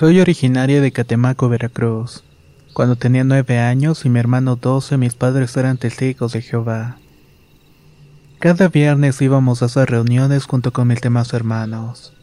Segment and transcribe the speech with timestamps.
[0.00, 2.24] Soy originaria de Catemaco, Veracruz.
[2.72, 6.96] Cuando tenía nueve años y mi hermano doce, mis padres eran testigos de Jehová.
[8.38, 12.14] Cada viernes íbamos a esas reuniones junto con mis demás hermanos.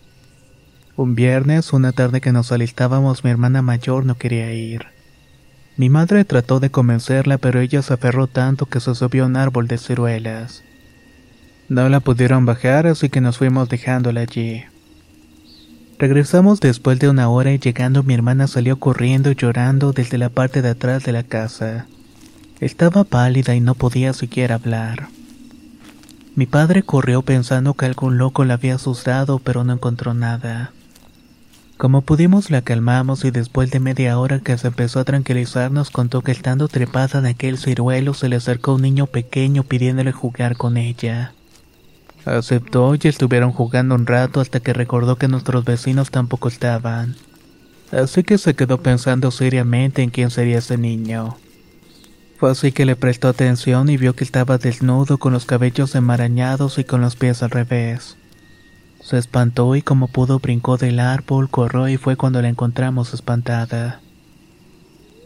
[0.95, 4.88] Un viernes, una tarde que nos alistábamos, mi hermana mayor no quería ir.
[5.75, 9.36] Mi madre trató de convencerla, pero ella se aferró tanto que se subió a un
[9.36, 10.64] árbol de ciruelas.
[11.69, 14.64] No la pudieron bajar, así que nos fuimos dejándola allí.
[16.00, 20.30] Regresamos después de una hora y llegando mi hermana salió corriendo y llorando desde la
[20.30, 21.88] parte de atrás de la casa.
[22.59, 25.08] Estaba pálida y no podía siquiera hablar.
[26.36, 30.72] Mi padre corrió pensando que algún loco la había asustado, pero no encontró nada.
[31.78, 35.90] Como pudimos la calmamos y después de media hora que se empezó a tranquilizar nos
[35.90, 40.58] contó que estando trepada en aquel ciruelo se le acercó un niño pequeño pidiéndole jugar
[40.58, 41.34] con ella.
[42.28, 47.16] Aceptó y estuvieron jugando un rato hasta que recordó que nuestros vecinos tampoco estaban.
[47.94, 51.38] Así que se quedó pensando seriamente en quién sería ese niño.
[52.38, 56.78] Fue así que le prestó atención y vio que estaba desnudo con los cabellos enmarañados
[56.80, 58.17] y con los pies al revés.
[59.02, 64.01] Se espantó y como pudo brincó del árbol, corrió y fue cuando la encontramos espantada.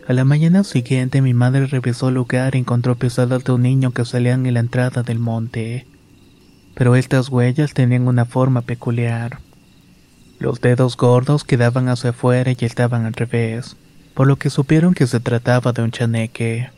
[0.08, 3.90] A la mañana siguiente mi madre revisó el lugar y encontró pisadas de un niño
[3.92, 5.88] que salían en la entrada del monte
[6.74, 9.40] pero estas huellas tenían una forma peculiar.
[10.40, 13.76] Los dedos gordos quedaban hacia afuera y estaban al revés,
[14.14, 16.72] por lo que supieron que se trataba de un chaneque.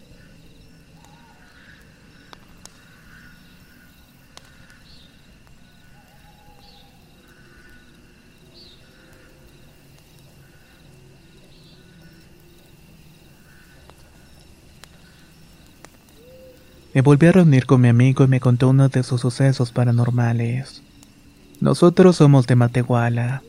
[16.93, 20.83] Me volví a reunir con mi amigo y me contó uno de sus sucesos paranormales.
[21.59, 23.41] Nosotros somos de Matehuala.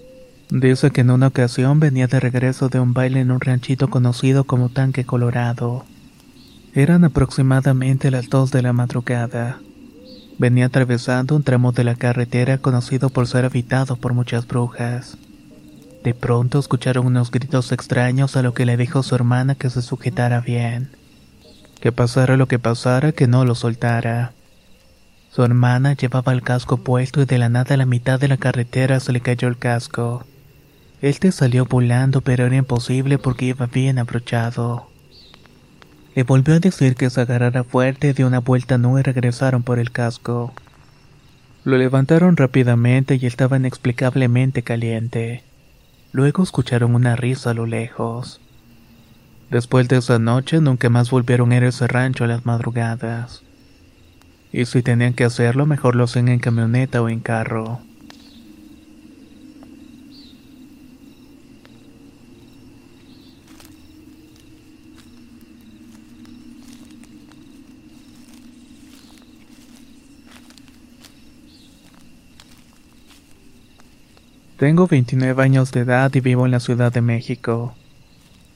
[0.49, 4.45] Dice que en una ocasión venía de regreso de un baile en un ranchito conocido
[4.45, 5.85] como Tanque Colorado.
[6.73, 9.61] Eran aproximadamente las dos de la madrugada.
[10.39, 15.19] Venía atravesando un tramo de la carretera conocido por ser habitado por muchas brujas.
[16.03, 19.83] De pronto escucharon unos gritos extraños a lo que le dijo su hermana que se
[19.83, 20.89] sujetara bien
[21.85, 24.33] que pasara lo que pasara, que no lo soltara.
[25.31, 28.39] Su hermana llevaba el casco puesto y de la nada a la mitad de la
[28.39, 30.25] carretera se le cayó el casco.
[31.03, 34.89] Este salió volando, pero era imposible porque iba bien abrochado.
[36.15, 39.91] Le volvió a decir que se agarrara fuerte, dio una vuelta no regresaron por el
[39.91, 40.55] casco.
[41.65, 45.45] Lo levantaron rápidamente y estaba inexplicablemente caliente.
[46.13, 48.41] Luego escucharon una risa a lo lejos.
[49.55, 53.45] Después de esa noche nunca más volvieron a ir a ese rancho a las madrugadas.
[54.53, 57.79] Y si tenían que hacerlo, mejor lo hacían en camioneta o en carro.
[74.57, 77.77] Tengo 29 años de edad y vivo en la Ciudad de México.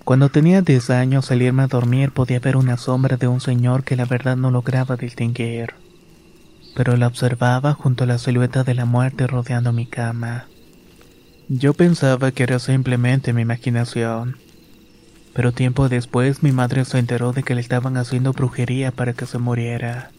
[0.09, 3.85] Cuando tenía 10 años, al irme a dormir podía ver una sombra de un señor
[3.85, 5.75] que la verdad no lograba distinguir.
[6.75, 10.47] Pero la observaba junto a la silueta de la muerte rodeando mi cama.
[11.51, 14.39] Yo pensaba que era simplemente mi imaginación.
[15.35, 19.27] Pero tiempo después mi madre se enteró de que le estaban haciendo brujería para que
[19.27, 20.11] se muriera.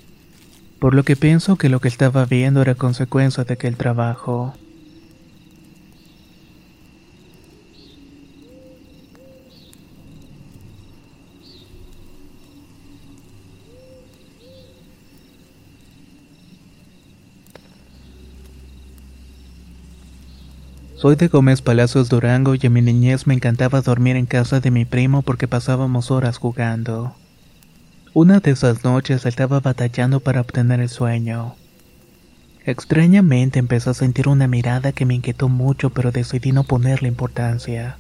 [0.78, 4.54] Por lo que pienso que lo que estaba viendo era consecuencia de aquel trabajo.
[21.00, 24.70] Soy de Gómez Palacios Durango y en mi niñez me encantaba dormir en casa de
[24.70, 27.16] mi primo porque pasábamos horas jugando.
[28.14, 31.56] Una de esas noches estaba batallando para obtener el sueño.
[32.66, 37.96] Extrañamente empecé a sentir una mirada que me inquietó mucho, pero decidí no ponerle importancia.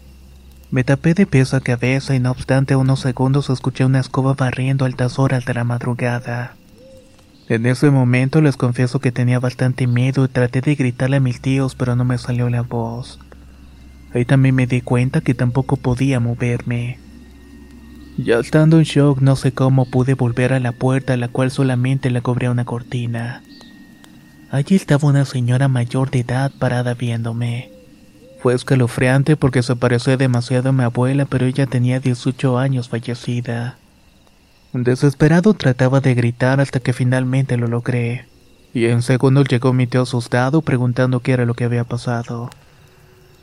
[0.69, 4.83] Me tapé de pies a cabeza y no obstante unos segundos escuché una escoba barriendo
[4.83, 6.57] altas horas de la madrugada.
[7.49, 11.41] En ese momento les confieso que tenía bastante miedo y traté de gritarle a mis
[11.41, 13.19] tíos pero no me salió la voz.
[14.13, 16.99] Ahí también me di cuenta que tampoco podía moverme.
[18.17, 21.49] Ya estando en shock no sé cómo pude volver a la puerta a la cual
[21.49, 23.41] solamente la cubría una cortina.
[24.51, 27.71] Allí estaba una señora mayor de edad parada viéndome.
[28.39, 33.77] Fue escalofriante porque se parecía demasiado a mi abuela, pero ella tenía 18 años fallecida.
[34.71, 38.27] Desesperado trataba de gritar hasta que finalmente lo logré.
[38.71, 42.51] Y en segundos llegó mi tío asustado preguntando qué era lo que había pasado.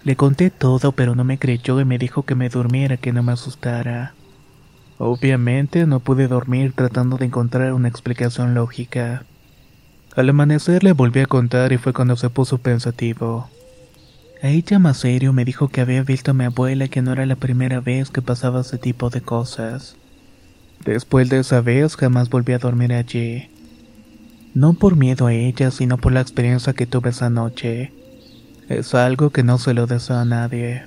[0.05, 3.25] Le conté todo, pero no me creyó y me dijo que me durmiera, que no
[3.25, 4.14] me asustara.
[4.99, 9.25] Obviamente no pude dormir tratando de encontrar una explicación lógica.
[10.14, 13.50] Al amanecer le volví a contar y fue cuando se puso pensativo.
[14.44, 17.12] A ella más serio me dijo que había visto a mi abuela y que no
[17.12, 19.96] era la primera vez que pasaba ese tipo de cosas.
[20.84, 23.50] Después de esa vez jamás volví a dormir allí.
[24.55, 27.93] No por miedo a ella, sino por la experiencia que tuve esa noche.
[28.69, 30.87] Es algo que no se lo deseo a nadie.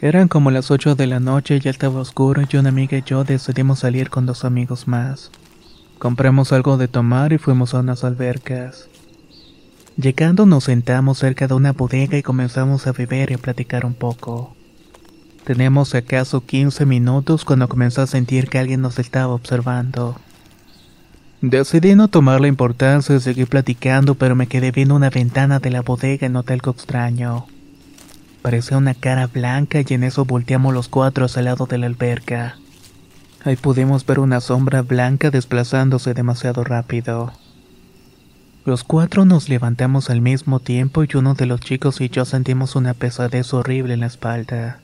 [0.00, 3.24] Eran como las 8 de la noche, ya estaba oscuro y una amiga y yo
[3.24, 5.32] decidimos salir con dos amigos más.
[5.98, 8.88] Compramos algo de tomar y fuimos a unas albercas.
[9.96, 13.94] Llegando nos sentamos cerca de una bodega y comenzamos a beber y a platicar un
[13.94, 14.54] poco.
[15.42, 20.14] Teníamos acaso 15 minutos cuando comenzó a sentir que alguien nos estaba observando.
[21.40, 25.70] Decidí no tomar la importancia de seguir platicando, pero me quedé viendo una ventana de
[25.70, 27.46] la bodega y noté algo extraño.
[28.48, 31.84] Parecía una cara blanca y en eso volteamos los cuatro hacia el lado de la
[31.84, 32.56] alberca.
[33.44, 37.30] Ahí pudimos ver una sombra blanca desplazándose demasiado rápido.
[38.64, 42.74] Los cuatro nos levantamos al mismo tiempo y uno de los chicos y yo sentimos
[42.74, 44.80] una pesadez horrible en la espalda.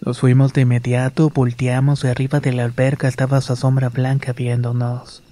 [0.00, 5.24] Nos fuimos de inmediato, volteamos y arriba de la alberca estaba esa sombra blanca viéndonos.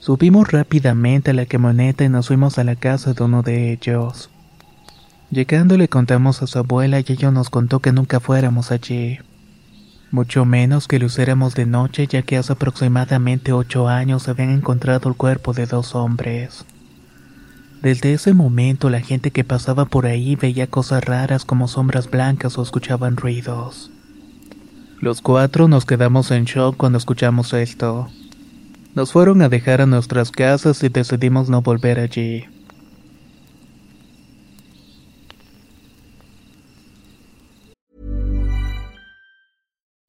[0.00, 4.28] Subimos rápidamente a la camioneta y nos fuimos a la casa de uno de ellos.
[5.30, 9.18] Llegando le contamos a su abuela y ella nos contó que nunca fuéramos allí.
[10.10, 15.10] Mucho menos que lo hiciéramos de noche ya que hace aproximadamente ocho años habían encontrado
[15.10, 16.64] el cuerpo de dos hombres.
[17.82, 22.56] Desde ese momento la gente que pasaba por ahí veía cosas raras como sombras blancas
[22.56, 23.90] o escuchaban ruidos.
[24.98, 28.08] Los cuatro nos quedamos en shock cuando escuchamos esto.
[28.94, 32.46] Nos fueron a dejar a nuestras casas y decidimos no volver allí.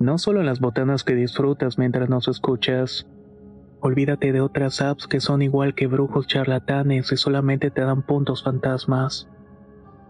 [0.00, 3.06] No solo las botanas que disfrutas mientras nos escuchas.
[3.80, 8.42] Olvídate de otras apps que son igual que brujos charlatanes y solamente te dan puntos
[8.42, 9.28] fantasmas.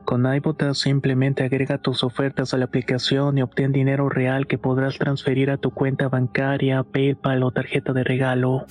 [0.04, 4.98] Con iBota simplemente agrega tus ofertas a la aplicación y obtén dinero real que podrás
[4.98, 8.66] transferir a tu cuenta bancaria, PayPal o tarjeta de regalo.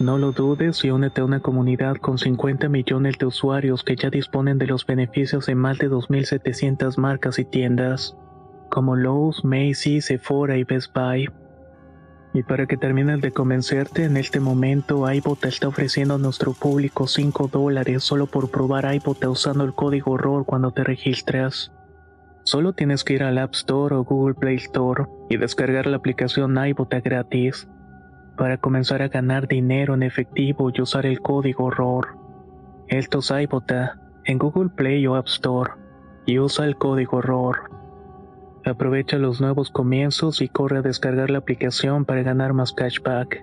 [0.00, 4.08] No lo dudes y únete a una comunidad con 50 millones de usuarios que ya
[4.08, 8.16] disponen de los beneficios de más de 2.700 marcas y tiendas,
[8.70, 11.28] como Lowe's, Macy's, Sephora y Best Buy.
[12.32, 17.06] Y para que termines de convencerte, en este momento iBot está ofreciendo a nuestro público
[17.06, 21.72] 5 dólares solo por probar iBot usando el código ROR cuando te registras.
[22.44, 26.56] Solo tienes que ir al App Store o Google Play Store y descargar la aplicación
[26.66, 27.68] iBota gratis
[28.36, 32.16] para comenzar a ganar dinero en efectivo y usar el código ROR.
[32.88, 35.72] Esto es iBota en Google Play o App Store
[36.26, 37.79] y usa el código ROR.
[38.64, 43.42] Aprovecha los nuevos comienzos y corre a descargar la aplicación para ganar más cashback.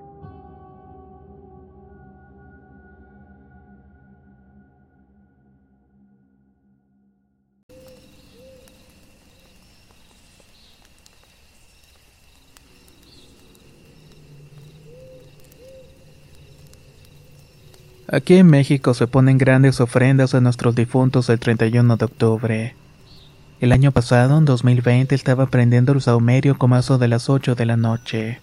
[18.10, 22.87] Aquí en México se ponen grandes ofrendas a nuestros difuntos el 31 de octubre.
[23.60, 27.66] El año pasado, en 2020, estaba prendiendo el saumerio como eso de las 8 de
[27.66, 28.40] la noche.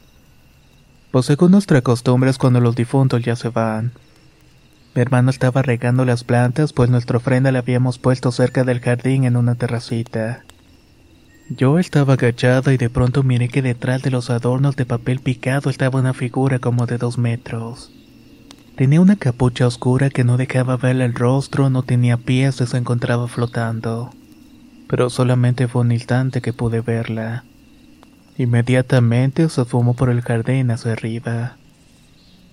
[1.12, 3.92] Pues según nuestra costumbre es cuando los difuntos ya se van.
[4.92, 9.23] Mi hermano estaba regando las plantas, pues nuestra ofrenda la habíamos puesto cerca del jardín
[9.23, 10.42] en una terracita.
[11.49, 15.71] Yo estaba agachada y de pronto miré que detrás de los adornos de papel picado
[15.71, 17.92] estaba una figura como de dos metros.
[18.75, 22.76] Tenía una capucha oscura que no dejaba ver el rostro, no tenía pies y se
[22.76, 24.11] encontraba flotando.
[24.94, 27.42] Pero solamente fue un instante que pude verla.
[28.38, 31.56] Inmediatamente se fumó por el jardín hacia arriba.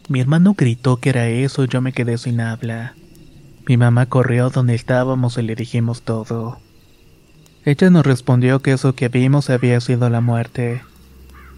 [0.10, 2.95] Mi hermano gritó que era eso y yo me quedé sin habla.
[3.67, 6.57] Mi mamá corrió donde estábamos y le dijimos todo.
[7.63, 10.81] Ella nos respondió que eso que vimos había sido la muerte.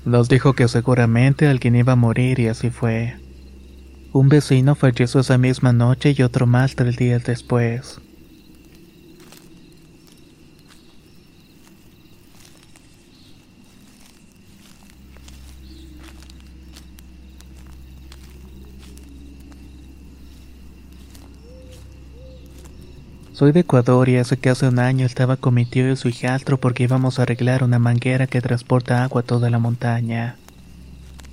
[0.03, 3.15] Nos dijo que seguramente alguien iba a morir y así fue.
[4.11, 8.01] Un vecino falleció esa misma noche y otro más tres días después.
[23.33, 26.59] Soy de Ecuador y hace hace un año estaba con mi tío y su hijastro
[26.59, 30.35] porque íbamos a arreglar una manguera que transporta agua a toda la montaña.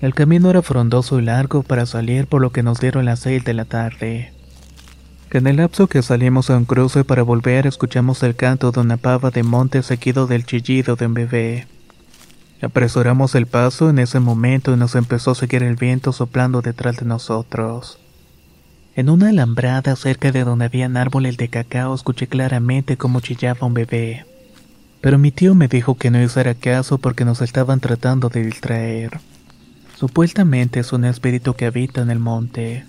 [0.01, 3.45] El camino era frondoso y largo para salir por lo que nos dieron las seis
[3.45, 4.33] de la tarde.
[5.31, 8.97] En el lapso que salimos a un cruce para volver escuchamos el canto de una
[8.97, 11.67] pava de monte seguido del chillido de un bebé.
[12.63, 16.97] Apresuramos el paso en ese momento y nos empezó a seguir el viento soplando detrás
[16.97, 17.99] de nosotros.
[19.01, 23.73] En una alambrada cerca de donde habían árboles de cacao escuché claramente cómo chillaba un
[23.73, 24.27] bebé.
[25.01, 29.19] Pero mi tío me dijo que no hiciera caso porque nos estaban tratando de distraer.
[29.97, 32.85] Supuestamente es un espíritu que habita en el monte.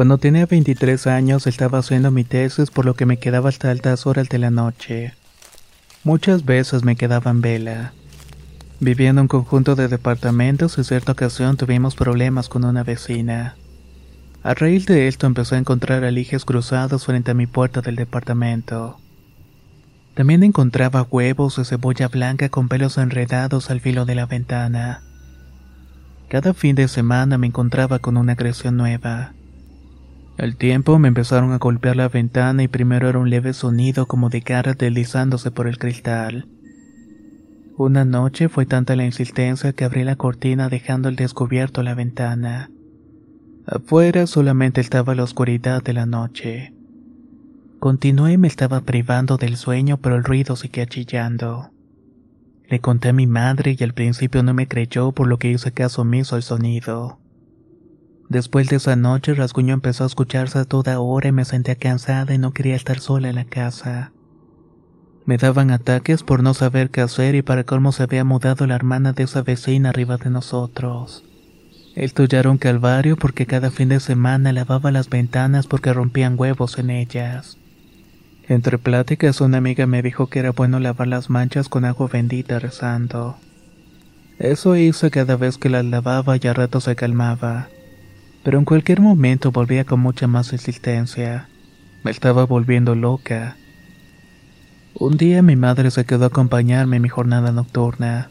[0.00, 4.06] Cuando tenía 23 años estaba haciendo mi tesis por lo que me quedaba hasta altas
[4.06, 5.12] horas de la noche.
[6.04, 7.92] Muchas veces me quedaba en vela.
[8.80, 13.56] Vivía en un conjunto de departamentos y cierta ocasión tuvimos problemas con una vecina.
[14.42, 18.98] A raíz de esto empecé a encontrar alijes cruzados frente a mi puerta del departamento.
[20.14, 25.02] También encontraba huevos de cebolla blanca con pelos enredados al filo de la ventana.
[26.30, 29.34] Cada fin de semana me encontraba con una agresión nueva.
[30.40, 34.30] Al tiempo me empezaron a golpear la ventana y primero era un leve sonido como
[34.30, 36.48] de garras deslizándose por el cristal.
[37.76, 42.70] Una noche fue tanta la insistencia que abrí la cortina dejando al descubierto la ventana.
[43.66, 46.72] Afuera solamente estaba la oscuridad de la noche.
[47.78, 51.70] Continué y me estaba privando del sueño, pero el ruido seguía chillando.
[52.66, 55.72] Le conté a mi madre y al principio no me creyó por lo que hice
[55.72, 57.19] caso omiso al sonido.
[58.30, 62.32] Después de esa noche, rasguño empezó a escucharse a toda hora y me sentía cansada
[62.32, 64.12] y no quería estar sola en la casa.
[65.26, 68.76] Me daban ataques por no saber qué hacer y para cómo se había mudado la
[68.76, 71.24] hermana de esa vecina arriba de nosotros.
[71.96, 76.36] Esto ya era un calvario porque cada fin de semana lavaba las ventanas porque rompían
[76.38, 77.58] huevos en ellas.
[78.46, 82.60] Entre pláticas una amiga me dijo que era bueno lavar las manchas con agua bendita
[82.60, 83.38] rezando.
[84.38, 87.68] Eso hice cada vez que las lavaba y a rato se calmaba.
[88.42, 91.48] Pero en cualquier momento volvía con mucha más insistencia.
[92.02, 93.56] Me estaba volviendo loca.
[94.94, 98.30] Un día mi madre se quedó a acompañarme en mi jornada nocturna.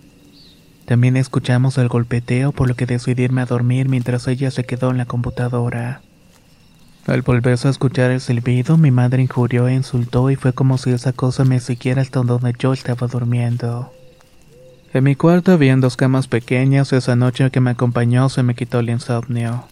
[0.86, 4.90] También escuchamos el golpeteo por lo que decidí irme a dormir mientras ella se quedó
[4.90, 6.02] en la computadora.
[7.06, 10.92] Al volverse a escuchar el silbido, mi madre injurió e insultó y fue como si
[10.92, 13.94] esa cosa me siguiera hasta donde yo estaba durmiendo.
[14.94, 18.80] En mi cuarto había dos camas pequeñas, esa noche que me acompañó se me quitó
[18.80, 19.66] el insomnio.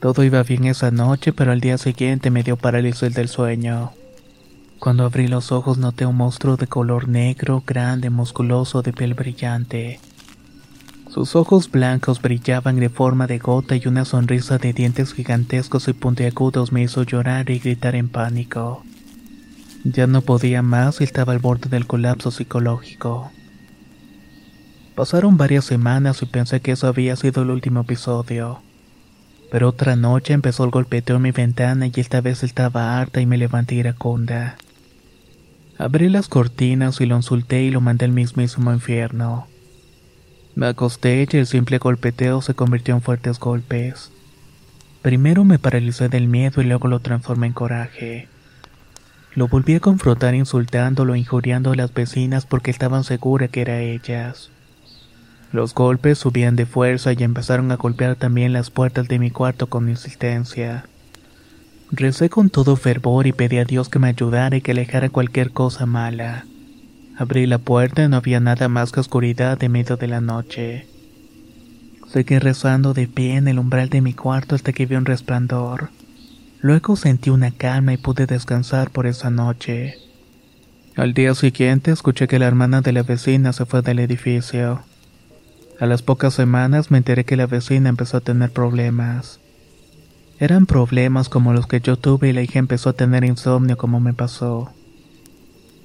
[0.00, 3.90] Todo iba bien esa noche, pero al día siguiente me dio parálisis del sueño.
[4.78, 9.98] Cuando abrí los ojos noté un monstruo de color negro, grande, musculoso, de piel brillante.
[11.10, 15.94] Sus ojos blancos brillaban de forma de gota y una sonrisa de dientes gigantescos y
[15.94, 18.84] puntiagudos me hizo llorar y gritar en pánico.
[19.82, 23.32] Ya no podía más y estaba al borde del colapso psicológico.
[24.94, 28.60] Pasaron varias semanas y pensé que eso había sido el último episodio.
[29.50, 33.26] Pero otra noche empezó el golpeteo en mi ventana y esta vez estaba harta y
[33.26, 34.56] me levanté iraconda.
[35.78, 39.46] Abrí las cortinas y lo insulté y lo mandé al mismísimo infierno.
[40.54, 44.10] Me acosté y el simple golpeteo se convirtió en fuertes golpes.
[45.02, 48.28] Primero me paralicé del miedo y luego lo transformé en coraje.
[49.34, 54.50] Lo volví a confrontar insultándolo injuriando a las vecinas porque estaban seguras que era ellas.
[55.50, 59.68] Los golpes subían de fuerza y empezaron a golpear también las puertas de mi cuarto
[59.68, 60.84] con insistencia.
[61.90, 65.52] Recé con todo fervor y pedí a Dios que me ayudara y que alejara cualquier
[65.52, 66.44] cosa mala.
[67.16, 70.86] Abrí la puerta y no había nada más que oscuridad en medio de la noche.
[72.06, 75.88] Seguí rezando de pie en el umbral de mi cuarto hasta que vi un resplandor.
[76.60, 79.96] Luego sentí una calma y pude descansar por esa noche.
[80.94, 84.82] Al día siguiente escuché que la hermana de la vecina se fue del edificio.
[85.80, 89.38] A las pocas semanas me enteré que la vecina empezó a tener problemas.
[90.40, 94.00] Eran problemas como los que yo tuve y la hija empezó a tener insomnio como
[94.00, 94.72] me pasó.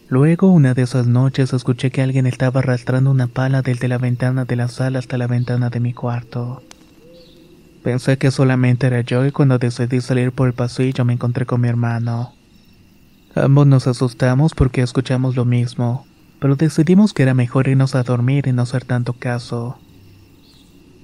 [0.09, 4.45] Luego, una de esas noches, escuché que alguien estaba arrastrando una pala desde la ventana
[4.45, 6.63] de la sala hasta la ventana de mi cuarto.
[7.83, 11.61] Pensé que solamente era yo y cuando decidí salir por el pasillo me encontré con
[11.61, 12.33] mi hermano.
[13.35, 16.07] Ambos nos asustamos porque escuchamos lo mismo,
[16.43, 19.79] pero decidimos que era mejor irnos a dormir y no hacer tanto caso.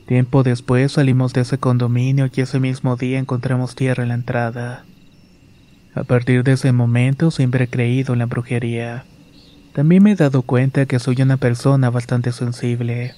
[0.05, 4.83] Tiempo después salimos de ese condominio y ese mismo día encontramos tierra en la entrada.
[5.95, 9.05] A partir de ese momento siempre he creído en la brujería.
[9.71, 13.13] También me he dado cuenta que soy una persona bastante sensible.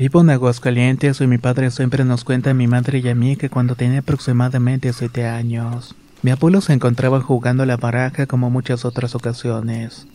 [0.00, 3.36] Vivo en Aguascalientes y mi padre siempre nos cuenta a mi madre y a mí
[3.36, 8.48] que cuando tenía aproximadamente siete años, mi abuelo se encontraba jugando a la baraja como
[8.48, 10.06] muchas otras ocasiones.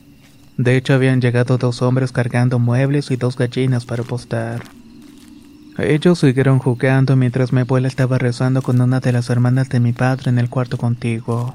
[0.57, 4.63] De hecho, habían llegado dos hombres cargando muebles y dos gallinas para apostar.
[5.77, 9.93] Ellos siguieron jugando mientras mi abuela estaba rezando con una de las hermanas de mi
[9.93, 11.53] padre en el cuarto contiguo.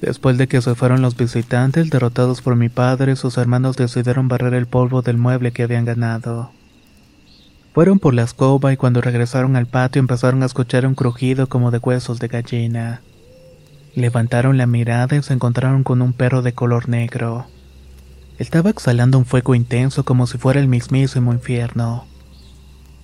[0.00, 4.54] Después de que se fueron los visitantes derrotados por mi padre, sus hermanos decidieron barrer
[4.54, 6.50] el polvo del mueble que habían ganado.
[7.76, 11.70] Fueron por la escoba y cuando regresaron al patio empezaron a escuchar un crujido como
[11.70, 13.02] de huesos de gallina.
[13.94, 17.44] Levantaron la mirada y se encontraron con un perro de color negro.
[18.38, 22.06] Estaba exhalando un fuego intenso como si fuera el mismísimo infierno.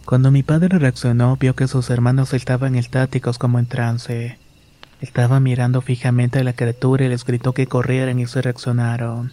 [0.06, 4.38] Cuando mi padre reaccionó vio que sus hermanos estaban estáticos como en trance.
[5.02, 9.32] Estaba mirando fijamente a la criatura y les gritó que corrieran y se reaccionaron.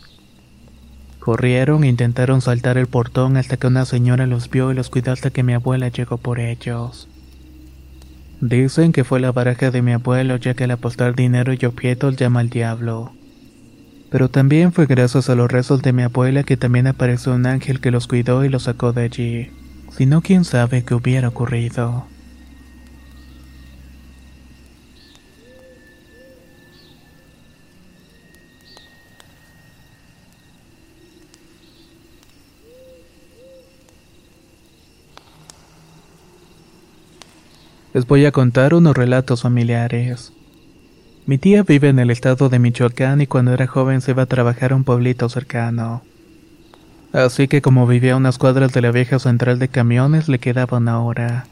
[1.20, 5.12] Corrieron e intentaron saltar el portón hasta que una señora los vio y los cuidó
[5.12, 7.08] hasta que mi abuela llegó por ellos.
[8.42, 12.16] Dicen que fue la baraja de mi abuelo ya que al apostar dinero y objetos
[12.16, 13.12] llama al diablo.
[14.10, 17.82] Pero también fue gracias a los rezos de mi abuela que también apareció un ángel
[17.82, 19.52] que los cuidó y los sacó de allí.
[19.92, 22.06] Si no, quién sabe qué hubiera ocurrido.
[37.92, 40.32] Les voy a contar unos relatos familiares.
[41.26, 44.28] Mi tía vive en el estado de Michoacán y cuando era joven se iba a
[44.28, 46.04] trabajar a un pueblito cercano.
[47.14, 50.78] Así que como vivía a unas cuadras de la vieja central de camiones le quedaba
[50.78, 51.48] una hora.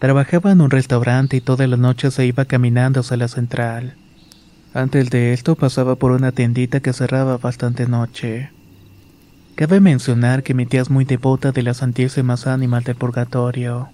[0.00, 3.94] Trabajaba en un restaurante y todas las noches se iba caminando hacia la central.
[4.74, 8.50] Antes de esto pasaba por una tiendita que cerraba bastante noche.
[9.54, 13.90] Cabe mencionar que mi tía es muy devota de las santísimas ánimas del purgatorio.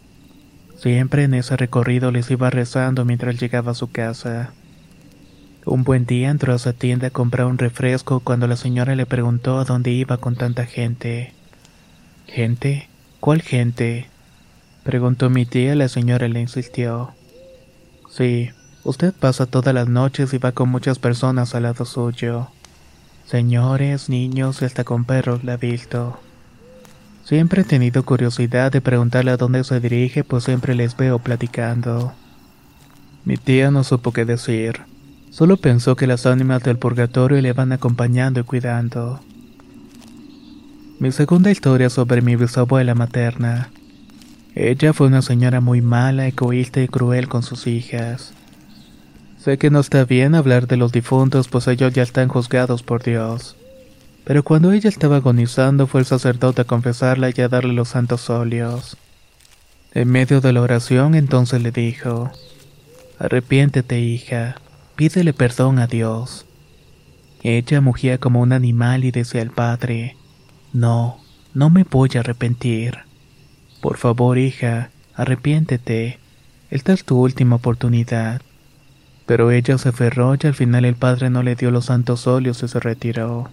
[0.84, 4.52] Siempre en ese recorrido les iba rezando mientras llegaba a su casa.
[5.64, 9.06] Un buen día entró a su tienda a comprar un refresco cuando la señora le
[9.06, 11.32] preguntó a dónde iba con tanta gente.
[12.26, 12.90] ¿Gente?
[13.18, 14.10] ¿Cuál gente?
[14.82, 17.14] Preguntó mi tía, la señora le insistió.
[18.10, 18.50] Sí,
[18.82, 22.48] usted pasa todas las noches y va con muchas personas al lado suyo.
[23.24, 26.20] Señores, niños y hasta con perros la ha visto.
[27.24, 32.12] Siempre he tenido curiosidad de preguntarle a dónde se dirige, pues siempre les veo platicando.
[33.24, 34.82] Mi tía no supo qué decir.
[35.30, 39.20] Solo pensó que las ánimas del purgatorio le van acompañando y cuidando.
[41.00, 43.70] Mi segunda historia sobre mi bisabuela materna.
[44.54, 48.34] Ella fue una señora muy mala, egoísta y cruel con sus hijas.
[49.38, 53.02] Sé que no está bien hablar de los difuntos, pues ellos ya están juzgados por
[53.02, 53.56] Dios.
[54.24, 58.30] Pero cuando ella estaba agonizando fue el sacerdote a confesarla y a darle los santos
[58.30, 58.96] óleos.
[59.92, 62.32] En medio de la oración entonces le dijo,
[63.18, 64.56] Arrepiéntete, hija,
[64.96, 66.46] pídele perdón a Dios.
[67.42, 70.16] Ella mugía como un animal y decía al padre,
[70.72, 71.20] No,
[71.52, 73.00] no me voy a arrepentir.
[73.82, 76.18] Por favor, hija, arrepiéntete.
[76.70, 78.40] Esta es tu última oportunidad.
[79.26, 82.62] Pero ella se aferró y al final el padre no le dio los santos óleos
[82.62, 83.50] y se retiró.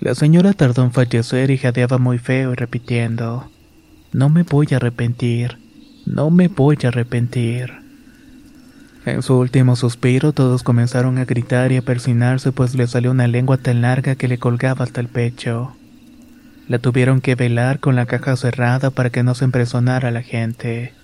[0.00, 3.50] La señora tardó en fallecer y jadeaba muy feo y repitiendo,
[4.12, 5.58] No me voy a arrepentir,
[6.06, 7.74] no me voy a arrepentir.
[9.04, 13.28] En su último suspiro todos comenzaron a gritar y a persinarse pues le salió una
[13.28, 15.76] lengua tan larga que le colgaba hasta el pecho.
[16.66, 20.94] La tuvieron que velar con la caja cerrada para que no se impresionara la gente.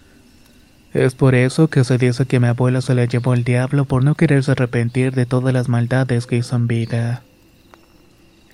[0.95, 4.03] Es por eso que se dice que mi abuela se la llevó el diablo por
[4.03, 7.23] no quererse arrepentir de todas las maldades que hizo en vida.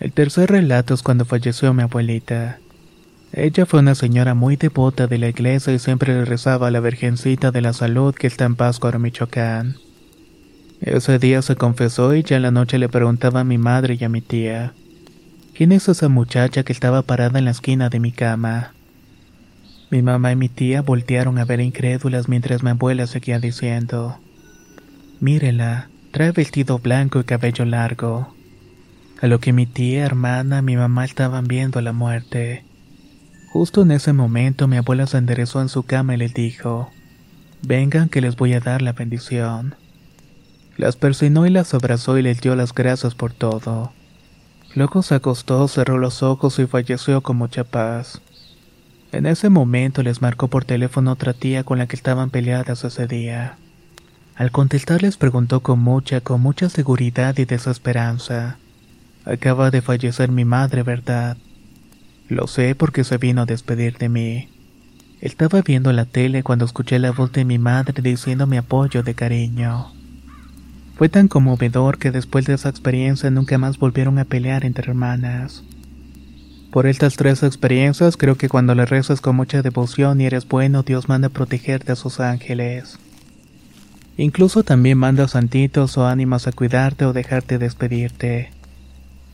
[0.03, 2.59] El tercer relato es cuando falleció mi abuelita.
[3.33, 6.81] Ella fue una señora muy devota de la iglesia y siempre le rezaba a la
[6.81, 9.77] Virgencita de la Salud que está en Páscuaro, Michoacán.
[10.81, 14.03] Ese día se confesó y ya en la noche le preguntaba a mi madre y
[14.03, 14.73] a mi tía.
[15.55, 18.73] ¿Quién es esa muchacha que estaba parada en la esquina de mi cama?
[19.93, 24.19] Mi mamá y mi tía voltearon a ver incrédulas mientras mi abuela seguía diciendo,
[25.21, 28.35] Mírela, trae vestido blanco y cabello largo.
[29.23, 32.65] A lo que mi tía, hermana, mi mamá estaban viendo la muerte.
[33.53, 36.91] Justo en ese momento mi abuela se enderezó en su cama y les dijo,
[37.63, 39.77] Vengan que les voy a dar la bendición.
[40.77, 43.93] Las persinó y las abrazó y les dio las gracias por todo.
[44.75, 48.21] Luego se acostó, cerró los ojos y falleció con mucha paz.
[49.13, 53.07] En ese momento les marcó por teléfono otra tía con la que estaban peleadas ese
[53.07, 53.57] día.
[54.35, 58.59] Al contestar les preguntó con mucha, con mucha seguridad y desesperanza.
[59.25, 61.37] Acaba de fallecer mi madre, ¿verdad?
[62.29, 64.49] Lo sé porque se vino a despedir de mí.
[65.21, 69.15] Estaba viendo la tele cuando escuché la voz de mi madre diciendo mi apoyo de
[69.15, 69.93] cariño.
[70.97, 75.63] Fue tan conmovedor que después de esa experiencia nunca más volvieron a pelear entre hermanas.
[76.73, 80.83] Por estas tres experiencias creo que cuando le rezas con mucha devoción y eres bueno,
[80.83, 82.99] Dios manda a protegerte a sus ángeles.
[84.17, 88.51] Incluso también manda santitos o ánimas a cuidarte o dejarte despedirte.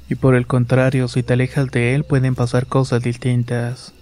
[0.08, 3.92] Y por el contrario, si te alejas de él pueden pasar cosas distintas.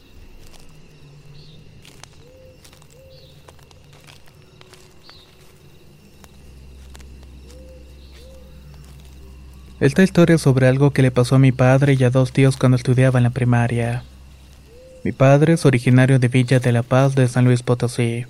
[9.79, 12.57] Esta historia es sobre algo que le pasó a mi padre y a dos tíos
[12.57, 14.05] cuando estudiaba en la primaria.
[15.05, 18.25] Mi padre es originario de Villa de la Paz de San Luis Potosí.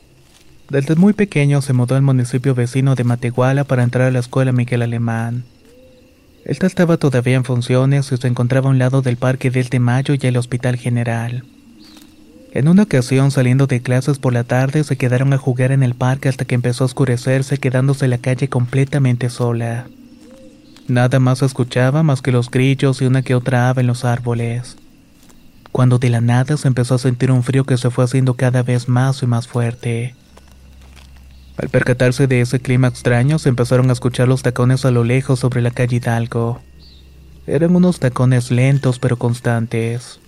[0.69, 4.51] Desde muy pequeño se mudó al municipio vecino de Matehuala para entrar a la escuela
[4.51, 5.45] Miguel Alemán.
[6.46, 9.80] Esta estaba todavía en funciones y se encontraba a un lado del Parque 10 de
[9.80, 11.42] Mayo y el Hospital General.
[12.52, 15.96] En una ocasión, saliendo de clases por la tarde, se quedaron a jugar en el
[15.96, 19.88] parque hasta que empezó a oscurecerse, quedándose la calle completamente sola.
[20.87, 24.76] Nada más escuchaba más que los grillos y una que otra ave en los árboles.
[25.72, 28.62] Cuando de la nada se empezó a sentir un frío que se fue haciendo cada
[28.62, 30.14] vez más y más fuerte.
[31.57, 35.40] Al percatarse de ese clima extraño, se empezaron a escuchar los tacones a lo lejos
[35.40, 36.61] sobre la calle Hidalgo.
[37.47, 40.21] Eran unos tacones lentos pero constantes.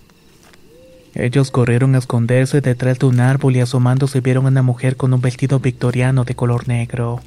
[1.15, 5.13] Ellos corrieron a esconderse detrás de un árbol y asomándose vieron a una mujer con
[5.13, 7.21] un vestido victoriano de color negro.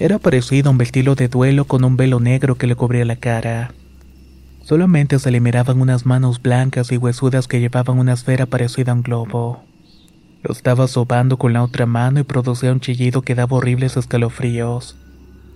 [0.00, 3.16] Era parecido a un vestido de duelo con un velo negro que le cubría la
[3.16, 3.72] cara.
[4.64, 8.94] Solamente se le miraban unas manos blancas y huesudas que llevaban una esfera parecida a
[8.96, 9.62] un globo.
[10.44, 14.98] Lo estaba sobando con la otra mano y producía un chillido que daba horribles escalofríos,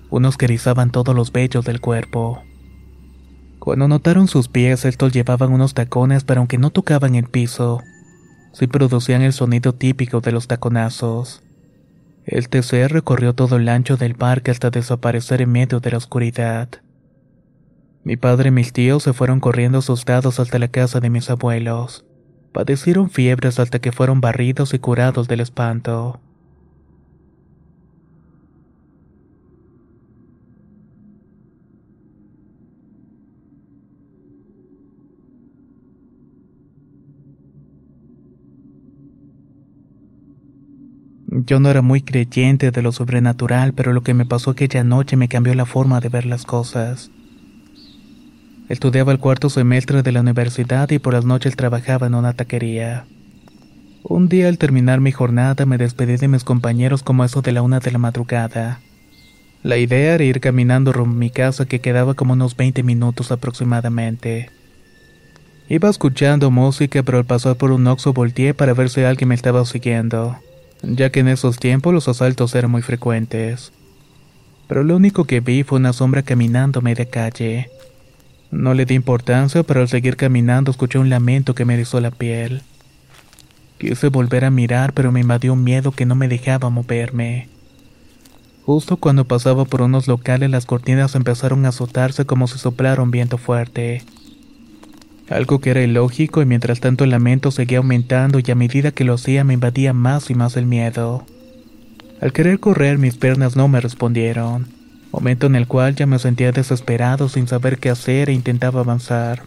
[0.08, 2.42] unos que erizaban todos los vellos del cuerpo.
[3.58, 7.82] Cuando notaron sus pies, estos llevaban unos tacones, pero aunque no tocaban el piso,
[8.54, 11.42] sí producían el sonido típico de los taconazos.
[12.24, 16.70] El TC recorrió todo el ancho del parque hasta desaparecer en medio de la oscuridad.
[18.04, 22.07] Mi padre y mis tíos se fueron corriendo asustados hasta la casa de mis abuelos.
[22.52, 26.20] Padecieron fiebres hasta que fueron barridos y curados del espanto.
[41.30, 45.16] Yo no era muy creyente de lo sobrenatural, pero lo que me pasó aquella noche
[45.16, 47.10] me cambió la forma de ver las cosas.
[48.68, 53.06] Estudiaba el cuarto semestre de la universidad y por las noches trabajaba en una taquería.
[54.02, 57.62] Un día al terminar mi jornada me despedí de mis compañeros como eso de la
[57.62, 58.80] una de la madrugada.
[59.62, 63.32] La idea era ir caminando rumbo a mi casa que quedaba como unos 20 minutos
[63.32, 64.50] aproximadamente.
[65.68, 69.34] Iba escuchando música pero al pasar por un oxo volteé para ver si alguien me
[69.34, 70.36] estaba siguiendo
[70.82, 73.72] ya que en esos tiempos los asaltos eran muy frecuentes.
[74.66, 77.70] Pero lo único que vi fue una sombra caminando a media calle.
[78.50, 82.10] No le di importancia, pero al seguir caminando escuché un lamento que me erizó la
[82.10, 82.62] piel.
[83.78, 87.48] Quise volver a mirar, pero me invadió un miedo que no me dejaba moverme.
[88.64, 93.10] Justo cuando pasaba por unos locales las cortinas empezaron a azotarse como si soplara un
[93.10, 94.02] viento fuerte.
[95.30, 99.04] Algo que era ilógico y mientras tanto el lamento seguía aumentando y a medida que
[99.04, 101.24] lo hacía me invadía más y más el miedo.
[102.20, 104.66] Al querer correr mis piernas no me respondieron,
[105.12, 109.42] momento en el cual ya me sentía desesperado sin saber qué hacer e intentaba avanzar.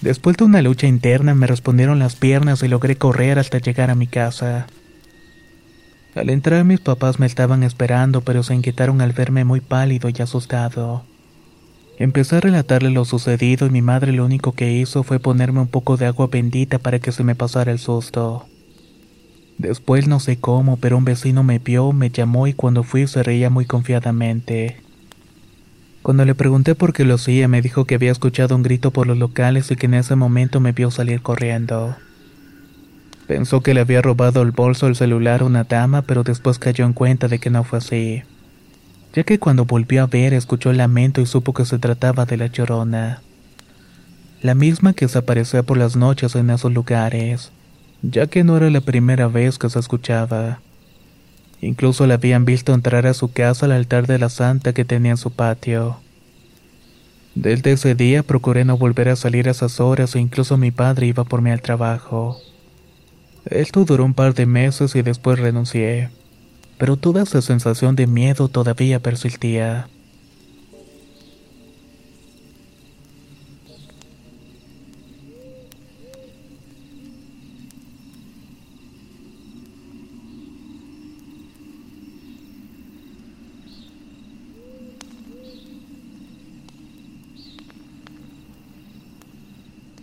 [0.00, 3.94] Después de una lucha interna me respondieron las piernas y logré correr hasta llegar a
[3.94, 4.66] mi casa.
[6.14, 10.22] Al entrar mis papás me estaban esperando pero se inquietaron al verme muy pálido y
[10.22, 11.04] asustado.
[11.98, 15.68] Empecé a relatarle lo sucedido y mi madre lo único que hizo fue ponerme un
[15.68, 18.46] poco de agua bendita para que se me pasara el susto.
[19.60, 23.22] Después no sé cómo, pero un vecino me vio, me llamó y cuando fui se
[23.22, 24.80] reía muy confiadamente.
[26.02, 29.06] Cuando le pregunté por qué lo hacía, me dijo que había escuchado un grito por
[29.06, 31.96] los locales y que en ese momento me vio salir corriendo.
[33.26, 36.84] Pensó que le había robado el bolso el celular a una dama, pero después cayó
[36.86, 38.22] en cuenta de que no fue así
[39.12, 42.36] ya que cuando volvió a ver escuchó el lamento y supo que se trataba de
[42.36, 43.22] la llorona.
[44.40, 47.50] La misma que se aparecía por las noches en esos lugares,
[48.02, 50.60] ya que no era la primera vez que se escuchaba.
[51.60, 55.12] Incluso la habían visto entrar a su casa al altar de la santa que tenía
[55.12, 55.98] en su patio.
[57.34, 61.06] Desde ese día procuré no volver a salir a esas horas e incluso mi padre
[61.06, 62.38] iba por mí al trabajo.
[63.44, 66.10] Esto duró un par de meses y después renuncié
[66.80, 69.90] pero toda esa sensación de miedo todavía persistía.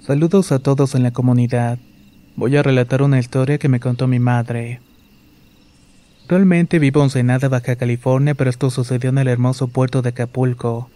[0.08, 1.80] Saludos a todos en la comunidad.
[2.38, 4.80] Voy a relatar una historia que me contó mi madre.
[6.30, 10.89] Realmente vivo en Ensenada, Baja California, pero esto sucedió en el hermoso puerto de Acapulco,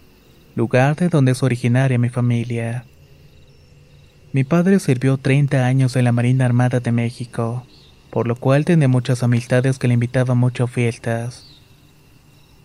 [0.54, 2.86] lugar de donde es originaria mi familia.
[4.32, 7.66] Mi padre sirvió 30 años en la Marina Armada de México,
[8.08, 11.60] por lo cual tenía muchas amistades que le invitaban mucho a fiestas.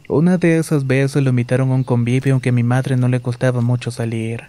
[0.08, 3.60] Una de esas veces lo invitaron a un convivio aunque mi madre no le costaba
[3.60, 4.44] mucho salir,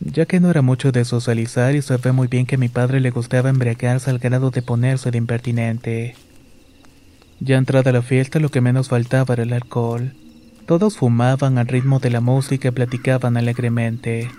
[0.00, 3.00] ya que no era mucho de socializar y ve muy bien que a mi padre
[3.00, 6.14] le gustaba embriagarse al grado de ponerse de impertinente.
[7.40, 10.12] Ya entrada la fiesta lo que menos faltaba era el alcohol.
[10.66, 14.30] Todos fumaban al ritmo de la música y platicaban alegremente.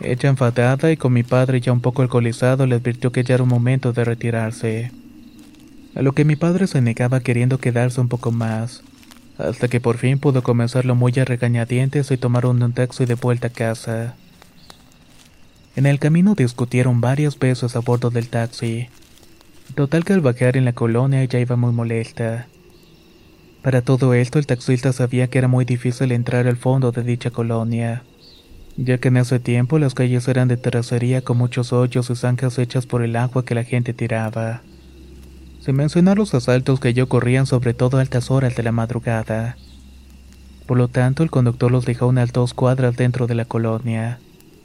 [0.00, 3.42] Ella enfadada y con mi padre ya un poco alcoholizado le advirtió que ya era
[3.42, 4.92] un momento de retirarse.
[5.94, 8.82] A lo que mi padre se negaba queriendo quedarse un poco más,
[9.36, 13.48] hasta que por fin pudo comenzarlo muy a regañadientes y tomaron un taxi de vuelta
[13.48, 14.14] a casa.
[15.78, 18.88] En el camino discutieron varias veces a bordo del taxi.
[19.76, 22.48] Total que al bajar en la colonia ella iba muy molesta.
[23.62, 27.30] Para todo esto el taxista sabía que era muy difícil entrar al fondo de dicha
[27.30, 28.02] colonia,
[28.76, 32.58] ya que en ese tiempo las calles eran de terracería con muchos hoyos y zanjas
[32.58, 34.62] hechas por el agua que la gente tiraba.
[35.60, 39.56] Sin mencionar los asaltos que yo corrían sobre todo a altas horas de la madrugada.
[40.66, 44.18] Por lo tanto, el conductor los dejó unas dos cuadras dentro de la colonia,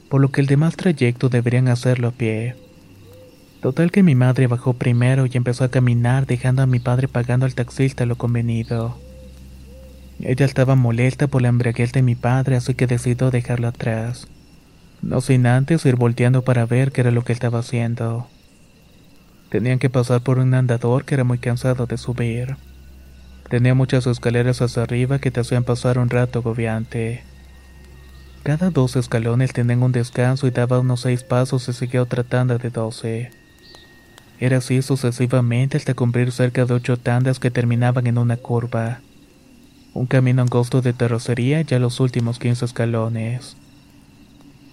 [0.08, 2.56] por lo que el demás trayecto deberían hacerlo a pie.
[3.60, 7.46] Total que mi madre bajó primero y empezó a caminar dejando a mi padre pagando
[7.46, 8.98] al taxista lo convenido.
[10.20, 14.28] Ella estaba molesta por la embriaguez de mi padre, así que decidió dejarlo atrás.
[15.02, 18.28] No sin antes ir volteando para ver qué era lo que estaba haciendo.
[19.50, 22.56] Tenían que pasar por un andador que era muy cansado de subir.
[23.50, 27.22] Tenía muchas escaleras hacia arriba que te hacían pasar un rato agobiante.
[28.44, 32.58] Cada dos escalones tenían un descanso y daba unos seis pasos y seguía otra tanda
[32.58, 33.30] de doce.
[34.38, 39.00] Era así sucesivamente hasta cumplir cerca de ocho tandas que terminaban en una curva.
[39.94, 43.56] Un camino angosto de terracería ya los últimos quince escalones.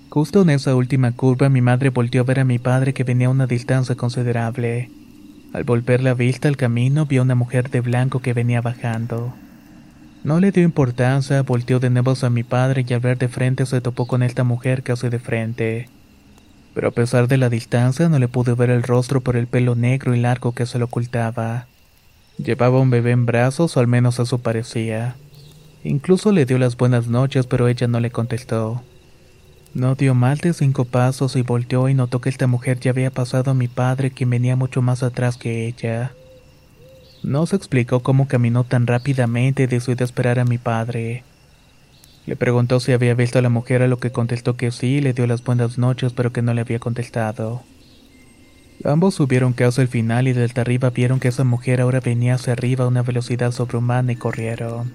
[0.10, 3.28] Justo en esa última curva mi madre volteó a ver a mi padre que venía
[3.28, 4.92] a una distancia considerable.
[5.54, 9.34] Al volver la vista al camino vio a una mujer de blanco que venía bajando.
[10.24, 13.66] No le dio importancia, volteó de nuevo a mi padre y al ver de frente
[13.66, 15.90] se topó con esta mujer casi de frente.
[16.76, 19.74] Pero a pesar de la distancia no le pude ver el rostro por el pelo
[19.74, 21.66] negro y largo que se lo ocultaba.
[22.38, 25.16] Llevaba un bebé en brazos, o al menos eso parecía.
[25.84, 28.84] Incluso le dio las buenas noches, pero ella no le contestó.
[29.74, 33.10] No dio mal de cinco pasos y volteó y notó que esta mujer ya había
[33.10, 36.12] pasado a mi padre, quien venía mucho más atrás que ella.
[37.24, 41.24] No se explicó cómo caminó tan rápidamente y decidió esperar a mi padre.
[42.26, 45.14] Le preguntó si había visto a la mujer, a lo que contestó que sí, le
[45.14, 47.62] dio las buenas noches, pero que no le había contestado.
[48.84, 52.54] Ambos subieron casi al final y desde arriba vieron que esa mujer ahora venía hacia
[52.54, 54.94] arriba a una velocidad sobrehumana y corrieron.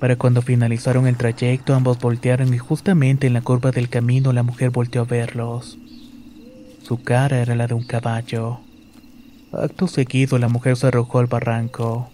[0.00, 4.42] Para cuando finalizaron el trayecto, ambos voltearon y justamente en la curva del camino la
[4.42, 5.78] mujer volteó a verlos.
[6.82, 8.60] Su cara era la de un caballo.
[9.52, 12.10] Acto seguido, la mujer se arrojó al barranco.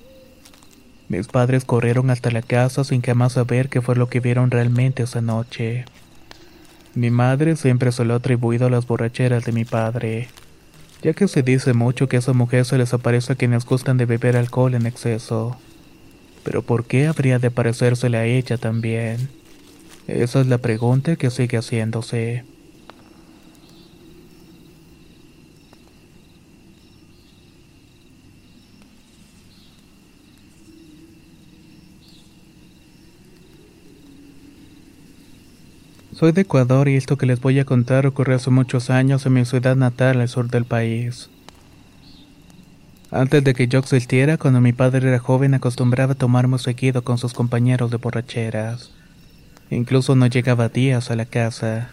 [1.08, 5.02] Mis padres corrieron hasta la casa sin jamás saber qué fue lo que vieron realmente
[5.02, 5.84] esa noche.
[6.94, 10.28] Mi madre siempre se lo ha atribuido a las borracheras de mi padre,
[11.02, 13.96] ya que se dice mucho que a esa mujer se les aparece a quienes gustan
[13.96, 15.56] de beber alcohol en exceso.
[16.44, 19.28] Pero ¿por qué habría de parecérsele a ella también?
[20.06, 22.44] Esa es la pregunta que sigue haciéndose.
[36.14, 39.32] Soy de Ecuador y esto que les voy a contar ocurrió hace muchos años en
[39.32, 41.28] mi ciudad natal al sur del país.
[43.10, 47.02] Antes de que yo existiera, cuando mi padre era joven, acostumbraba a tomar muy seguido
[47.02, 48.92] con sus compañeros de borracheras.
[49.70, 51.90] Incluso no llegaba días a la casa.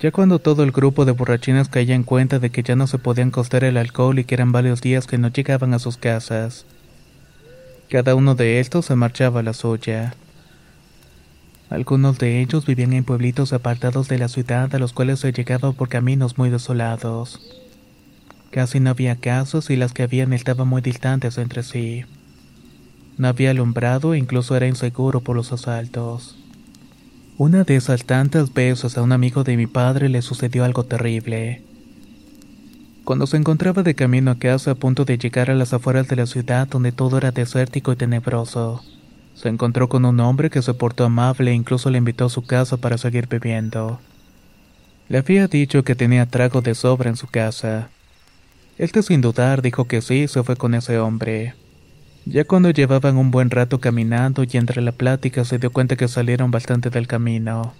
[0.00, 2.96] Ya cuando todo el grupo de borrachines caía en cuenta de que ya no se
[2.96, 6.64] podían costar el alcohol y que eran varios días que no llegaban a sus casas,
[7.90, 10.14] cada uno de estos se marchaba a la suya.
[11.70, 15.70] Algunos de ellos vivían en pueblitos apartados de la ciudad a los cuales se llegaba
[15.70, 17.40] por caminos muy desolados.
[18.50, 22.04] Casi no había casas y las que habían estaban muy distantes entre sí.
[23.18, 26.36] No había alumbrado e incluso era inseguro por los asaltos.
[27.38, 31.62] Una de esas tantas veces a un amigo de mi padre le sucedió algo terrible.
[33.04, 36.16] Cuando se encontraba de camino a casa a punto de llegar a las afueras de
[36.16, 38.82] la ciudad donde todo era desértico y tenebroso,
[39.34, 42.42] se encontró con un hombre que se portó amable e incluso le invitó a su
[42.42, 44.00] casa para seguir bebiendo.
[45.08, 47.88] Le había dicho que tenía trago de sobra en su casa.
[48.78, 51.54] Este sin dudar dijo que sí y se fue con ese hombre.
[52.26, 56.06] Ya cuando llevaban un buen rato caminando y entre la plática se dio cuenta que
[56.06, 57.74] salieron bastante del camino.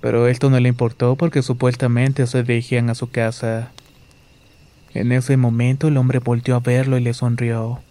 [0.00, 3.72] Pero esto no le importó porque supuestamente se dirigían a su casa.
[4.94, 7.82] En ese momento el hombre volteó a verlo y le sonrió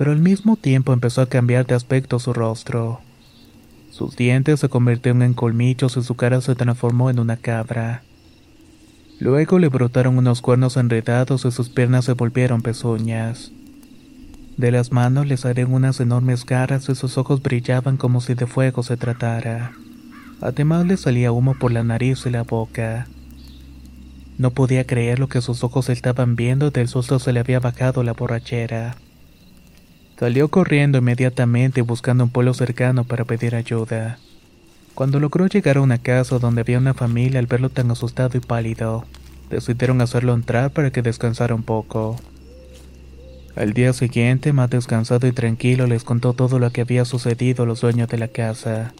[0.00, 3.02] pero al mismo tiempo empezó a cambiar de aspecto su rostro.
[3.90, 8.02] Sus dientes se convirtieron en colmillos y su cara se transformó en una cabra.
[9.18, 13.52] Luego le brotaron unos cuernos enredados y sus piernas se volvieron pezuñas.
[14.56, 18.46] De las manos le salieron unas enormes garras y sus ojos brillaban como si de
[18.46, 19.72] fuego se tratara.
[20.40, 23.06] Además le salía humo por la nariz y la boca.
[24.38, 27.60] No podía creer lo que sus ojos estaban viendo y del susto se le había
[27.60, 28.96] bajado la borrachera.
[30.20, 34.18] Salió corriendo inmediatamente buscando un pueblo cercano para pedir ayuda.
[34.94, 38.40] Cuando logró llegar a una casa donde había una familia al verlo tan asustado y
[38.42, 39.06] pálido,
[39.48, 42.20] decidieron hacerlo entrar para que descansara un poco.
[43.56, 47.66] Al día siguiente, más descansado y tranquilo, les contó todo lo que había sucedido a
[47.66, 48.92] los dueños de la casa,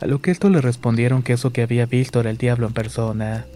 [0.00, 2.72] a lo que estos le respondieron que eso que había visto era el diablo en
[2.72, 3.46] persona,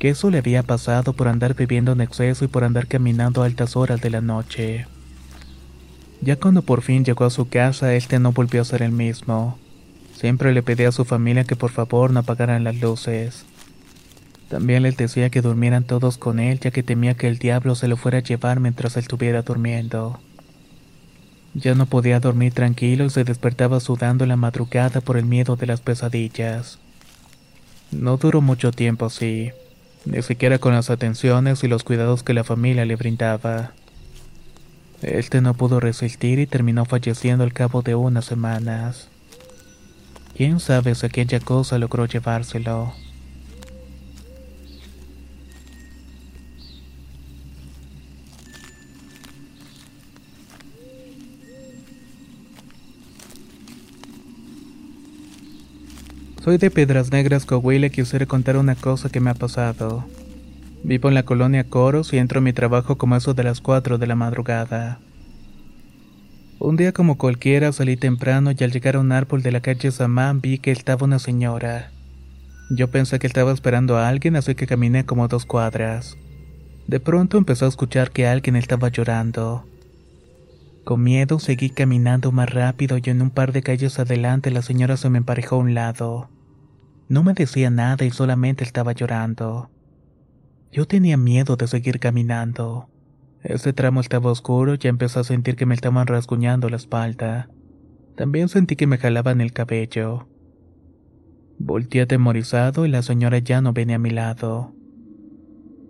[0.00, 3.46] que eso le había pasado por andar bebiendo en exceso y por andar caminando a
[3.46, 4.86] altas horas de la noche.
[6.22, 9.58] Ya cuando por fin llegó a su casa, este no volvió a ser el mismo.
[10.14, 13.44] Siempre le pedía a su familia que por favor no apagaran las luces.
[14.48, 17.88] También les decía que durmieran todos con él, ya que temía que el diablo se
[17.88, 20.20] lo fuera a llevar mientras él estuviera durmiendo.
[21.54, 25.66] Ya no podía dormir tranquilo y se despertaba sudando la madrugada por el miedo de
[25.66, 26.78] las pesadillas.
[27.90, 29.50] No duró mucho tiempo así,
[30.04, 33.72] ni siquiera con las atenciones y los cuidados que la familia le brindaba.
[35.02, 39.08] Este no pudo resistir y terminó falleciendo al cabo de unas semanas.
[40.36, 42.94] Quién sabe si aquella cosa logró llevárselo.
[56.44, 60.04] Soy de Piedras Negras, Coahuila y quisiera contar una cosa que me ha pasado.
[60.84, 63.98] Vivo en la colonia Coros y entro a mi trabajo como eso de las 4
[63.98, 64.98] de la madrugada.
[66.58, 69.92] Un día como cualquiera salí temprano y al llegar a un árbol de la calle
[69.92, 71.92] Samán vi que estaba una señora.
[72.68, 76.16] Yo pensé que estaba esperando a alguien así que caminé como dos cuadras.
[76.88, 79.64] De pronto empezó a escuchar que alguien estaba llorando.
[80.82, 84.96] Con miedo seguí caminando más rápido y en un par de calles adelante la señora
[84.96, 86.28] se me emparejó a un lado.
[87.08, 89.70] No me decía nada y solamente estaba llorando.
[90.72, 92.88] Yo tenía miedo de seguir caminando.
[93.42, 97.50] Este tramo estaba oscuro y empecé a sentir que me estaban rasguñando la espalda.
[98.16, 100.28] También sentí que me jalaban el cabello.
[101.58, 104.72] Volté atemorizado y la señora ya no venía a mi lado.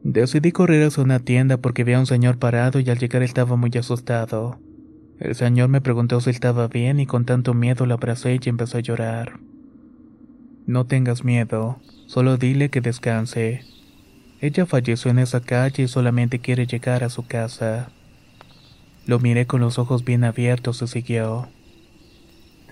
[0.02, 3.54] Decidí correr hacia una tienda porque vi a un señor parado y al llegar estaba
[3.54, 4.58] muy asustado.
[5.20, 8.78] El señor me preguntó si estaba bien y con tanto miedo lo abracé y empezó
[8.78, 9.38] a llorar.
[10.66, 13.60] No tengas miedo, solo dile que descanse.
[14.42, 17.90] Ella falleció en esa calle y solamente quiere llegar a su casa.
[19.06, 21.48] Lo miré con los ojos bien abiertos y siguió.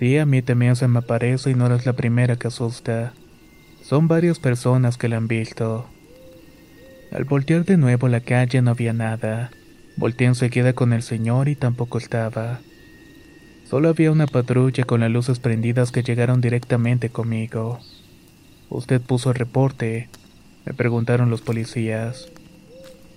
[0.01, 3.13] Sí, a mí también se me aparece y no eres la primera que asusta.
[3.85, 5.87] Son varias personas que la han visto.
[7.13, 9.53] Al voltear de nuevo la calle no había nada.
[9.97, 12.59] Volteé enseguida con el señor y tampoco estaba.
[13.69, 17.79] Solo había una patrulla con las luces prendidas que llegaron directamente conmigo.
[18.71, 20.09] Usted puso el reporte,
[20.65, 22.29] me preguntaron los policías.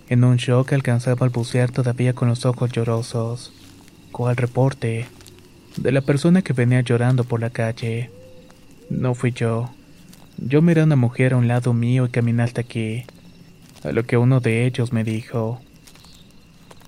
[0.09, 3.51] En un shock alcanzaba al bucear todavía con los ojos llorosos.
[4.11, 5.07] ¿Cuál reporte?
[5.77, 8.11] De la persona que venía llorando por la calle.
[8.89, 9.71] No fui yo.
[10.37, 13.05] Yo miré a una mujer a un lado mío y caminé hasta aquí.
[13.83, 15.61] A lo que uno de ellos me dijo.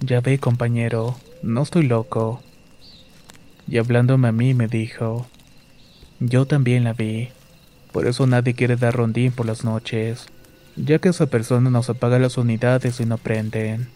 [0.02, 2.42] Ya ve, compañero, no estoy loco.
[3.68, 5.26] Y hablándome a mí me dijo,
[6.20, 7.30] yo también la vi.
[7.92, 10.28] Por eso nadie quiere dar rondín por las noches,
[10.76, 13.88] ya que esa persona nos apaga las unidades y no prenden.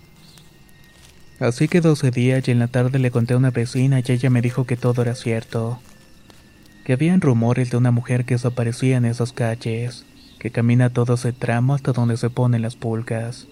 [1.40, 4.30] Así que doce días y en la tarde le conté a una vecina y ella
[4.30, 5.80] me dijo que todo era cierto.
[6.84, 10.06] Que habían rumores de una mujer que desaparecía en esas calles,
[10.40, 13.48] que camina todo ese tramo hasta donde se ponen las pulgas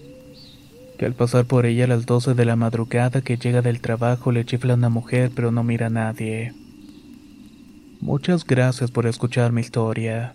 [0.98, 4.32] que al pasar por ella a las 12 de la madrugada que llega del trabajo
[4.32, 6.52] le chifla a una mujer pero no mira a nadie.
[8.00, 10.34] Muchas gracias por escuchar mi historia.